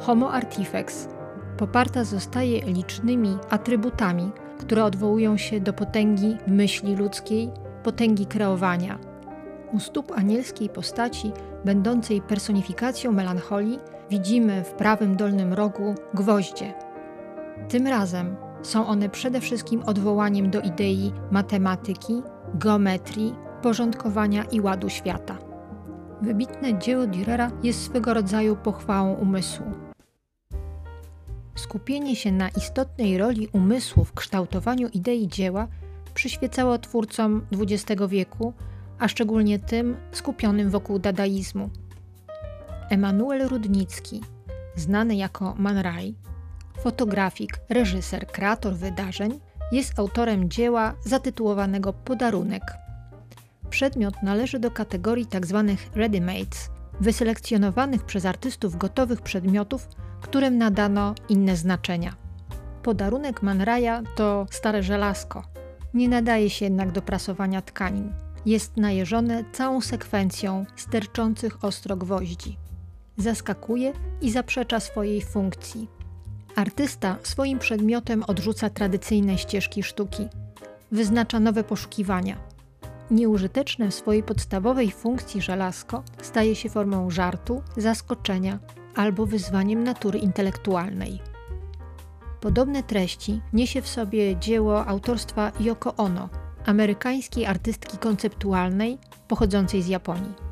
Homo 0.00 0.32
artifex, 0.32 1.08
poparta 1.56 2.04
zostaje 2.04 2.60
licznymi 2.60 3.38
atrybutami, 3.50 4.32
które 4.58 4.84
odwołują 4.84 5.36
się 5.36 5.60
do 5.60 5.72
potęgi 5.72 6.36
myśli 6.46 6.96
ludzkiej, 6.96 7.50
potęgi 7.82 8.26
kreowania. 8.26 8.98
U 9.72 9.80
stóp 9.80 10.12
anielskiej 10.12 10.68
postaci, 10.68 11.32
będącej 11.64 12.20
personifikacją 12.20 13.12
melancholii, 13.12 13.78
widzimy 14.10 14.64
w 14.64 14.72
prawym 14.72 15.16
dolnym 15.16 15.52
rogu 15.52 15.94
gwoździe. 16.14 16.74
Tym 17.68 17.86
razem 17.86 18.36
są 18.62 18.86
one 18.86 19.08
przede 19.08 19.40
wszystkim 19.40 19.82
odwołaniem 19.86 20.50
do 20.50 20.60
idei 20.60 21.12
matematyki, 21.30 22.22
geometrii, 22.54 23.34
porządkowania 23.62 24.44
i 24.44 24.60
ładu 24.60 24.88
świata. 24.88 25.38
Wybitne 26.22 26.78
dzieło 26.78 27.04
Dürera 27.04 27.50
jest 27.62 27.84
swego 27.84 28.14
rodzaju 28.14 28.56
pochwałą 28.56 29.14
umysłu. 29.14 29.66
Skupienie 31.54 32.16
się 32.16 32.32
na 32.32 32.48
istotnej 32.48 33.18
roli 33.18 33.48
umysłu 33.52 34.04
w 34.04 34.12
kształtowaniu 34.12 34.88
idei 34.88 35.28
dzieła 35.28 35.68
przyświecało 36.14 36.78
twórcom 36.78 37.46
XX 37.52 38.02
wieku, 38.08 38.52
a 38.98 39.08
szczególnie 39.08 39.58
tym 39.58 39.96
skupionym 40.12 40.70
wokół 40.70 40.98
dadaizmu. 40.98 41.70
Emanuel 42.90 43.48
Rudnicki, 43.48 44.20
znany 44.76 45.16
jako 45.16 45.54
Man 45.58 45.78
Ray, 45.78 46.14
fotografik, 46.82 47.60
reżyser, 47.68 48.26
kreator 48.26 48.74
wydarzeń, 48.74 49.40
jest 49.72 49.98
autorem 49.98 50.50
dzieła 50.50 50.94
zatytułowanego 51.04 51.92
Podarunek. 51.92 52.62
Przedmiot 53.70 54.14
należy 54.22 54.58
do 54.58 54.70
kategorii 54.70 55.26
tzw. 55.26 55.64
Tak 55.68 55.96
ready-mates, 55.96 56.70
wyselekcjonowanych 57.00 58.04
przez 58.04 58.26
artystów 58.26 58.76
gotowych 58.76 59.20
przedmiotów, 59.20 59.88
którym 60.20 60.58
nadano 60.58 61.14
inne 61.28 61.56
znaczenia. 61.56 62.14
Podarunek 62.82 63.42
Manraja 63.42 64.02
to 64.16 64.46
stare 64.50 64.82
żelazko. 64.82 65.42
Nie 65.94 66.08
nadaje 66.08 66.50
się 66.50 66.64
jednak 66.64 66.92
do 66.92 67.02
prasowania 67.02 67.62
tkanin. 67.62 68.12
Jest 68.46 68.76
najeżone 68.76 69.44
całą 69.52 69.80
sekwencją 69.80 70.64
sterczących 70.76 71.64
ostro 71.64 71.96
gwoździ. 71.96 72.58
Zaskakuje 73.16 73.92
i 74.20 74.30
zaprzecza 74.30 74.80
swojej 74.80 75.22
funkcji. 75.22 76.01
Artysta 76.56 77.16
swoim 77.22 77.58
przedmiotem 77.58 78.24
odrzuca 78.26 78.70
tradycyjne 78.70 79.38
ścieżki 79.38 79.82
sztuki, 79.82 80.28
wyznacza 80.90 81.40
nowe 81.40 81.64
poszukiwania. 81.64 82.36
Nieużyteczne 83.10 83.90
w 83.90 83.94
swojej 83.94 84.22
podstawowej 84.22 84.90
funkcji 84.90 85.42
żelazko 85.42 86.02
staje 86.22 86.54
się 86.54 86.70
formą 86.70 87.10
żartu, 87.10 87.62
zaskoczenia 87.76 88.58
albo 88.94 89.26
wyzwaniem 89.26 89.84
natury 89.84 90.18
intelektualnej. 90.18 91.20
Podobne 92.40 92.82
treści 92.82 93.40
niesie 93.52 93.82
w 93.82 93.88
sobie 93.88 94.36
dzieło 94.36 94.86
autorstwa 94.86 95.52
Yoko 95.60 95.96
Ono, 95.96 96.28
amerykańskiej 96.66 97.46
artystki 97.46 97.98
konceptualnej 97.98 98.98
pochodzącej 99.28 99.82
z 99.82 99.88
Japonii. 99.88 100.51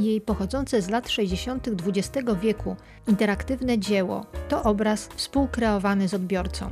Jej 0.00 0.20
pochodzące 0.20 0.82
z 0.82 0.90
lat 0.90 1.08
60. 1.08 1.68
XX 1.68 2.28
wieku 2.40 2.76
interaktywne 3.08 3.78
dzieło 3.78 4.26
to 4.48 4.62
obraz 4.62 5.08
współkreowany 5.16 6.08
z 6.08 6.14
odbiorcą. 6.14 6.70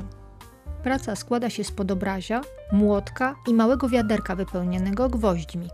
Praca 0.83 1.17
składa 1.17 1.51
się 1.51 1.65
z 1.65 1.71
podobrazia, 1.71 2.41
młotka 2.73 3.35
i 3.49 3.55
małego 3.55 3.89
wiaderka 3.89 4.37
wypełnionego 4.37 5.09
gwoźdźmi. 5.09 5.69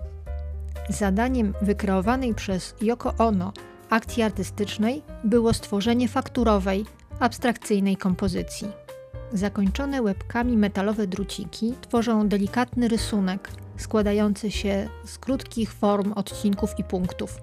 Zadaniem 0.88 1.54
wykreowanej 1.62 2.34
przez 2.34 2.74
Yoko 2.80 3.14
Ono 3.18 3.52
akcji 3.90 4.22
artystycznej 4.22 5.02
było 5.24 5.54
stworzenie 5.54 6.08
fakturowej, 6.08 6.84
abstrakcyjnej 7.20 7.96
kompozycji. 7.96 8.68
Zakończone 9.32 10.02
łebkami 10.02 10.56
metalowe 10.56 11.06
druciki 11.06 11.74
tworzą 11.80 12.28
delikatny 12.28 12.88
rysunek 12.88 13.48
składający 13.82 14.50
się 14.50 14.88
z 15.04 15.18
krótkich 15.18 15.72
form, 15.72 16.12
odcinków 16.12 16.78
i 16.78 16.84
punktów. 16.84 17.38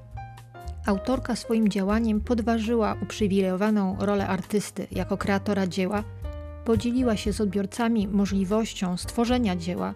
Autorka 0.86 1.36
swoim 1.36 1.69
działaniem 1.69 2.22
podważyła 2.22 2.96
uprzywilejowaną 3.01 3.96
rolę 4.00 4.27
artysty 4.27 4.88
jako 4.91 5.17
kreatora 5.17 5.67
dzieła, 5.67 6.03
podzieliła 6.65 7.17
się 7.17 7.34
z 7.34 7.41
odbiorcami 7.41 8.08
możliwością 8.08 8.98
stworzenia 8.98 9.55
dzieła, 9.55 9.93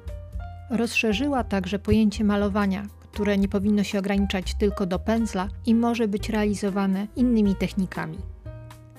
rozszerzyła 0.69 1.43
także 1.43 1.79
pojęcie 1.79 2.23
malowania, 2.23 2.83
które 3.11 3.37
nie 3.37 3.47
powinno 3.47 3.83
się 3.83 3.99
ograniczać 3.99 4.55
tylko 4.55 4.85
do 4.85 4.99
pędzla 4.99 5.47
i 5.65 5.75
może 5.75 6.07
być 6.07 6.29
realizowane 6.29 7.07
innymi 7.15 7.55
technikami. 7.55 8.17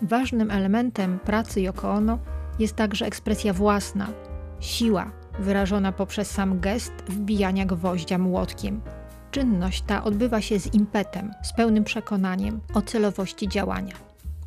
Ważnym 0.02 0.50
elementem 0.50 1.18
pracy 1.18 1.60
Yoko 1.60 1.90
Ono 1.90 2.18
jest 2.58 2.76
także 2.76 3.06
ekspresja 3.06 3.52
własna, 3.52 4.08
siła 4.60 5.23
wyrażona 5.38 5.92
poprzez 5.92 6.30
sam 6.30 6.60
gest 6.60 6.92
wbijania 7.08 7.66
gwoździa 7.66 8.18
młotkiem. 8.18 8.80
Czynność 9.30 9.82
ta 9.82 10.04
odbywa 10.04 10.40
się 10.40 10.60
z 10.60 10.74
impetem, 10.74 11.30
z 11.42 11.52
pełnym 11.52 11.84
przekonaniem 11.84 12.60
o 12.74 12.82
celowości 12.82 13.48
działania. 13.48 13.94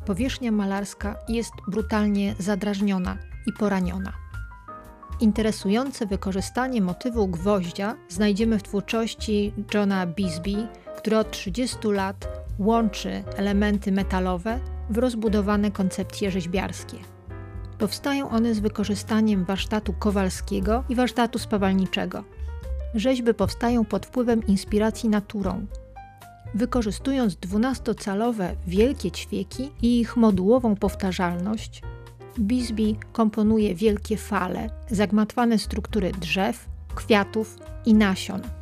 Powierzchnia 0.06 0.52
malarska 0.52 1.16
jest 1.28 1.52
brutalnie 1.68 2.34
zadrażniona 2.38 3.16
i 3.46 3.52
poraniona. 3.52 4.12
Interesujące 5.20 6.06
wykorzystanie 6.06 6.82
motywu 6.82 7.28
gwoździa 7.28 7.94
znajdziemy 8.08 8.58
w 8.58 8.62
twórczości 8.62 9.52
Johna 9.74 10.06
Bisbee, 10.06 10.66
który 10.96 11.18
od 11.18 11.30
30 11.30 11.78
lat 11.84 12.28
łączy 12.58 13.24
elementy 13.36 13.92
metalowe 13.92 14.60
w 14.90 14.98
rozbudowane 14.98 15.70
koncepcje 15.70 16.30
rzeźbiarskie. 16.30 16.96
Powstają 17.78 18.30
one 18.30 18.54
z 18.54 18.60
wykorzystaniem 18.60 19.44
warsztatu 19.44 19.92
kowalskiego 19.92 20.84
i 20.88 20.94
warsztatu 20.94 21.38
spawalniczego. 21.38 22.24
Rzeźby 22.94 23.34
powstają 23.34 23.84
pod 23.84 24.06
wpływem 24.06 24.46
inspiracji 24.46 25.08
naturą. 25.08 25.66
Wykorzystując 26.54 27.36
dwunastocalowe 27.36 28.54
wielkie 28.66 29.10
ćwieki 29.10 29.70
i 29.82 30.00
ich 30.00 30.16
modułową 30.16 30.76
powtarzalność, 30.76 31.82
Bisbee 32.38 32.96
komponuje 33.12 33.74
wielkie 33.74 34.16
fale, 34.16 34.70
zagmatwane 34.90 35.58
struktury 35.58 36.12
drzew, 36.20 36.68
kwiatów 36.94 37.58
i 37.86 37.94
nasion. 37.94 38.57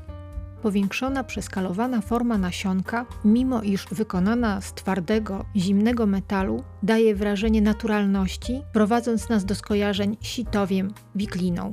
Powiększona, 0.63 1.25
przeskalowana 1.25 2.01
forma 2.01 2.39
nasionka, 2.39 3.07
mimo 3.25 3.63
iż 3.63 3.87
wykonana 3.87 4.61
z 4.61 4.75
twardego, 4.75 5.45
zimnego 5.57 6.07
metalu, 6.07 6.65
daje 6.83 7.15
wrażenie 7.15 7.63
naturalności, 7.63 8.63
prowadząc 8.73 9.29
nas 9.29 9.45
do 9.45 9.55
skojarzeń 9.55 10.17
sitowiem, 10.21 10.95
wikliną. 11.15 11.73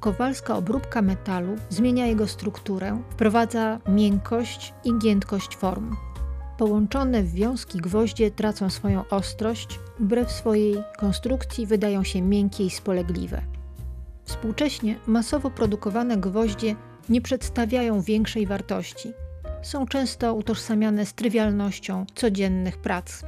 Kowalska 0.00 0.56
obróbka 0.56 1.02
metalu 1.02 1.56
zmienia 1.68 2.06
jego 2.06 2.28
strukturę, 2.28 3.02
wprowadza 3.10 3.78
miękkość 3.88 4.74
i 4.84 4.98
giętkość 4.98 5.56
form. 5.56 5.96
Połączone 6.58 7.22
w 7.22 7.32
wiązki 7.32 7.78
gwoździe 7.78 8.30
tracą 8.30 8.70
swoją 8.70 9.08
ostrość, 9.08 9.80
wbrew 10.00 10.32
swojej 10.32 10.76
konstrukcji 10.98 11.66
wydają 11.66 12.04
się 12.04 12.22
miękkie 12.22 12.66
i 12.66 12.70
spolegliwe. 12.70 13.42
Współcześnie 14.24 14.96
masowo 15.06 15.50
produkowane 15.50 16.16
gwoździe 16.16 16.76
nie 17.08 17.20
przedstawiają 17.20 18.00
większej 18.00 18.46
wartości. 18.46 19.12
Są 19.62 19.86
często 19.86 20.34
utożsamiane 20.34 21.06
z 21.06 21.14
trywialnością 21.14 22.06
codziennych 22.14 22.78
prac. 22.78 23.22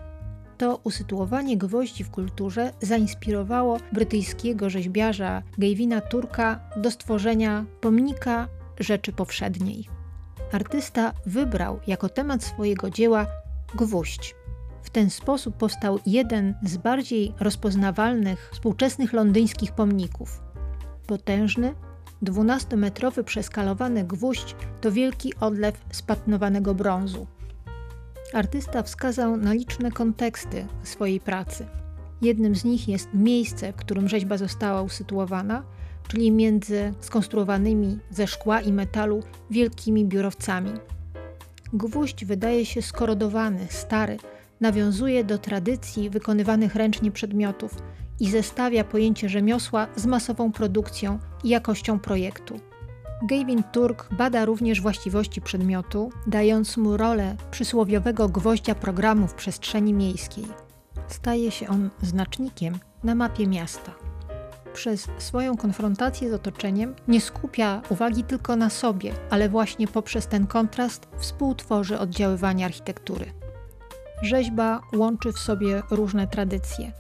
To 0.59 0.81
usytuowanie 0.85 1.57
gwoździ 1.57 2.05
w 2.05 2.11
kulturze 2.11 2.73
zainspirowało 2.81 3.79
brytyjskiego 3.93 4.71
rzeźbiarza 4.71 5.43
Gavina 5.59 6.01
Turka 6.01 6.61
do 6.77 6.91
stworzenia 6.91 7.65
pomnika 7.81 8.49
rzeczy 8.81 9.13
powszedniej 9.13 9.95
artysta 10.55 11.13
wybrał 11.27 11.81
jako 11.87 12.09
temat 12.09 12.45
swojego 12.45 12.91
dzieła 12.91 13.27
gwóźdź. 13.75 14.35
W 14.83 14.91
ten 14.91 15.11
sposób 15.11 15.57
powstał 15.57 15.99
jeden 16.07 16.55
z 16.63 16.77
bardziej 16.77 17.33
rozpoznawalnych 17.41 18.51
współczesnych 18.53 19.13
londyńskich 19.13 19.73
pomników. 19.73 20.43
Potężny, 21.07 21.75
12-metrowy 22.25 23.25
przeskalowany 23.25 24.05
gwóźdź 24.05 24.57
to 24.81 24.93
wielki 24.93 25.35
odlew 25.41 25.85
spatnowanego 25.91 26.75
brązu. 26.75 27.27
Artysta 28.33 28.83
wskazał 28.83 29.37
na 29.37 29.53
liczne 29.53 29.91
konteksty 29.91 30.67
swojej 30.83 31.21
pracy. 31.21 31.67
Jednym 32.23 32.55
z 32.55 32.65
nich 32.65 32.89
jest 32.89 33.09
miejsce, 33.15 33.73
w 33.73 33.77
którym 33.77 34.09
rzeźba 34.09 34.37
została 34.37 34.83
usytuowana, 34.83 35.63
czyli 36.09 36.31
między 36.31 36.95
skonstruowanymi 37.01 37.99
ze 38.11 38.27
szkła 38.27 38.61
i 38.61 38.73
metalu 38.73 39.23
wielkimi 39.51 40.05
biurowcami. 40.05 40.73
Gwóźdź 41.73 42.25
wydaje 42.25 42.67
się 42.67 42.83
skorodowany, 42.83 43.67
stary, 43.71 44.17
nawiązuje 44.61 45.25
do 45.25 45.39
tradycji 45.39 46.11
wykonywanych 46.11 46.75
ręcznie 46.75 47.11
przedmiotów 47.11 47.77
i 48.21 48.31
zestawia 48.31 48.85
pojęcie 48.85 49.29
rzemiosła 49.29 49.87
z 49.97 50.07
masową 50.07 50.53
produkcją 50.53 51.19
i 51.45 51.49
jakością 51.49 51.99
projektu. 51.99 52.61
Gavin 53.29 53.63
Turk 53.73 54.15
bada 54.15 54.45
również 54.45 54.81
właściwości 54.81 55.41
przedmiotu, 55.41 56.13
dając 56.27 56.77
mu 56.77 56.97
rolę 56.97 57.37
przysłowiowego 57.51 58.29
gwoździa 58.29 58.75
programu 58.75 59.27
w 59.27 59.35
przestrzeni 59.35 59.95
miejskiej. 59.95 60.45
Staje 61.09 61.51
się 61.51 61.69
on 61.69 61.91
znacznikiem 62.03 62.79
na 63.05 63.15
mapie 63.15 63.47
miasta 63.47 64.05
przez 64.75 65.09
swoją 65.19 65.57
konfrontację 65.57 66.31
z 66.31 66.33
otoczeniem 66.33 66.95
nie 67.09 67.21
skupia 67.21 67.83
uwagi 67.89 68.25
tylko 68.25 68.57
na 68.57 68.71
sobie, 68.71 69.13
ale 69.31 69.49
właśnie 69.49 69.89
poprzez 69.89 70.27
ten 70.27 70.47
kontrast 70.47 71.09
współtworzy 71.19 71.99
oddziaływanie 71.99 72.65
architektury. 72.65 73.27
Rzeźba 74.23 74.81
łączy 74.97 75.33
w 75.33 75.39
sobie 75.39 75.83
różne 75.91 76.27
tradycje. 76.27 76.93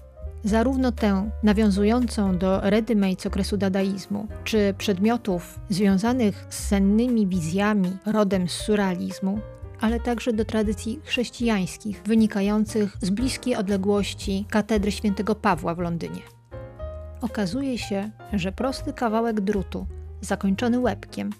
Zarówno 0.44 0.92
tę 0.92 1.30
nawiązującą 1.42 2.38
do 2.38 2.60
ready 2.60 2.96
z 3.18 3.26
okresu 3.26 3.56
dadaizmu, 3.56 4.26
czy 4.44 4.74
przedmiotów 4.78 5.60
związanych 5.68 6.46
z 6.48 6.58
sennymi 6.66 7.26
wizjami 7.26 7.96
rodem 8.06 8.48
z 8.48 8.52
surrealizmu, 8.52 9.38
ale 9.80 10.00
także 10.00 10.32
do 10.32 10.44
tradycji 10.44 11.00
chrześcijańskich, 11.04 12.02
wynikających 12.06 12.96
z 13.00 13.10
bliskiej 13.10 13.56
odległości 13.56 14.46
katedry 14.50 14.92
świętego 14.92 15.34
Pawła 15.34 15.74
w 15.74 15.78
Londynie. 15.78 16.20
Okazuje 17.20 17.78
się, 17.78 18.10
że 18.32 18.52
prosty 18.52 18.92
kawałek 18.92 19.40
drutu, 19.40 19.86
zakończony 20.20 20.78
łebkiem, 20.78 21.30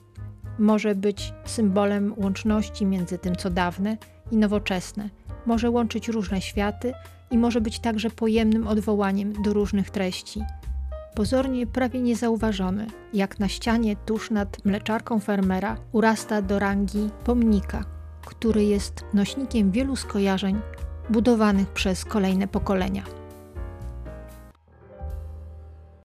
może 0.59 0.95
być 0.95 1.33
symbolem 1.45 2.15
łączności 2.17 2.87
między 2.87 3.19
tym, 3.19 3.37
co 3.37 3.51
dawne 3.51 3.97
i 4.31 4.37
nowoczesne, 4.37 5.09
może 5.47 5.71
łączyć 5.71 6.09
różne 6.09 6.41
światy 6.41 6.95
i 7.31 7.39
może 7.39 7.61
być 7.61 7.79
także 7.79 8.11
pojemnym 8.11 8.67
odwołaniem 8.67 9.43
do 9.43 9.53
różnych 9.53 9.91
treści. 9.91 10.43
Pozornie 11.15 11.67
prawie 11.67 12.01
niezauważony, 12.01 12.87
jak 13.13 13.39
na 13.39 13.49
ścianie 13.49 13.97
tuż 13.97 14.31
nad 14.31 14.65
mleczarką 14.65 15.21
fermera 15.21 15.77
urasta 15.93 16.43
do 16.43 16.59
rangi 16.59 17.11
pomnika, 17.25 17.85
który 18.27 18.65
jest 18.65 19.05
nośnikiem 19.15 19.71
wielu 19.71 19.97
skojarzeń 19.97 20.61
budowanych 21.11 21.69
przez 21.69 22.05
kolejne 22.05 22.49
pokolenia. 22.49 23.03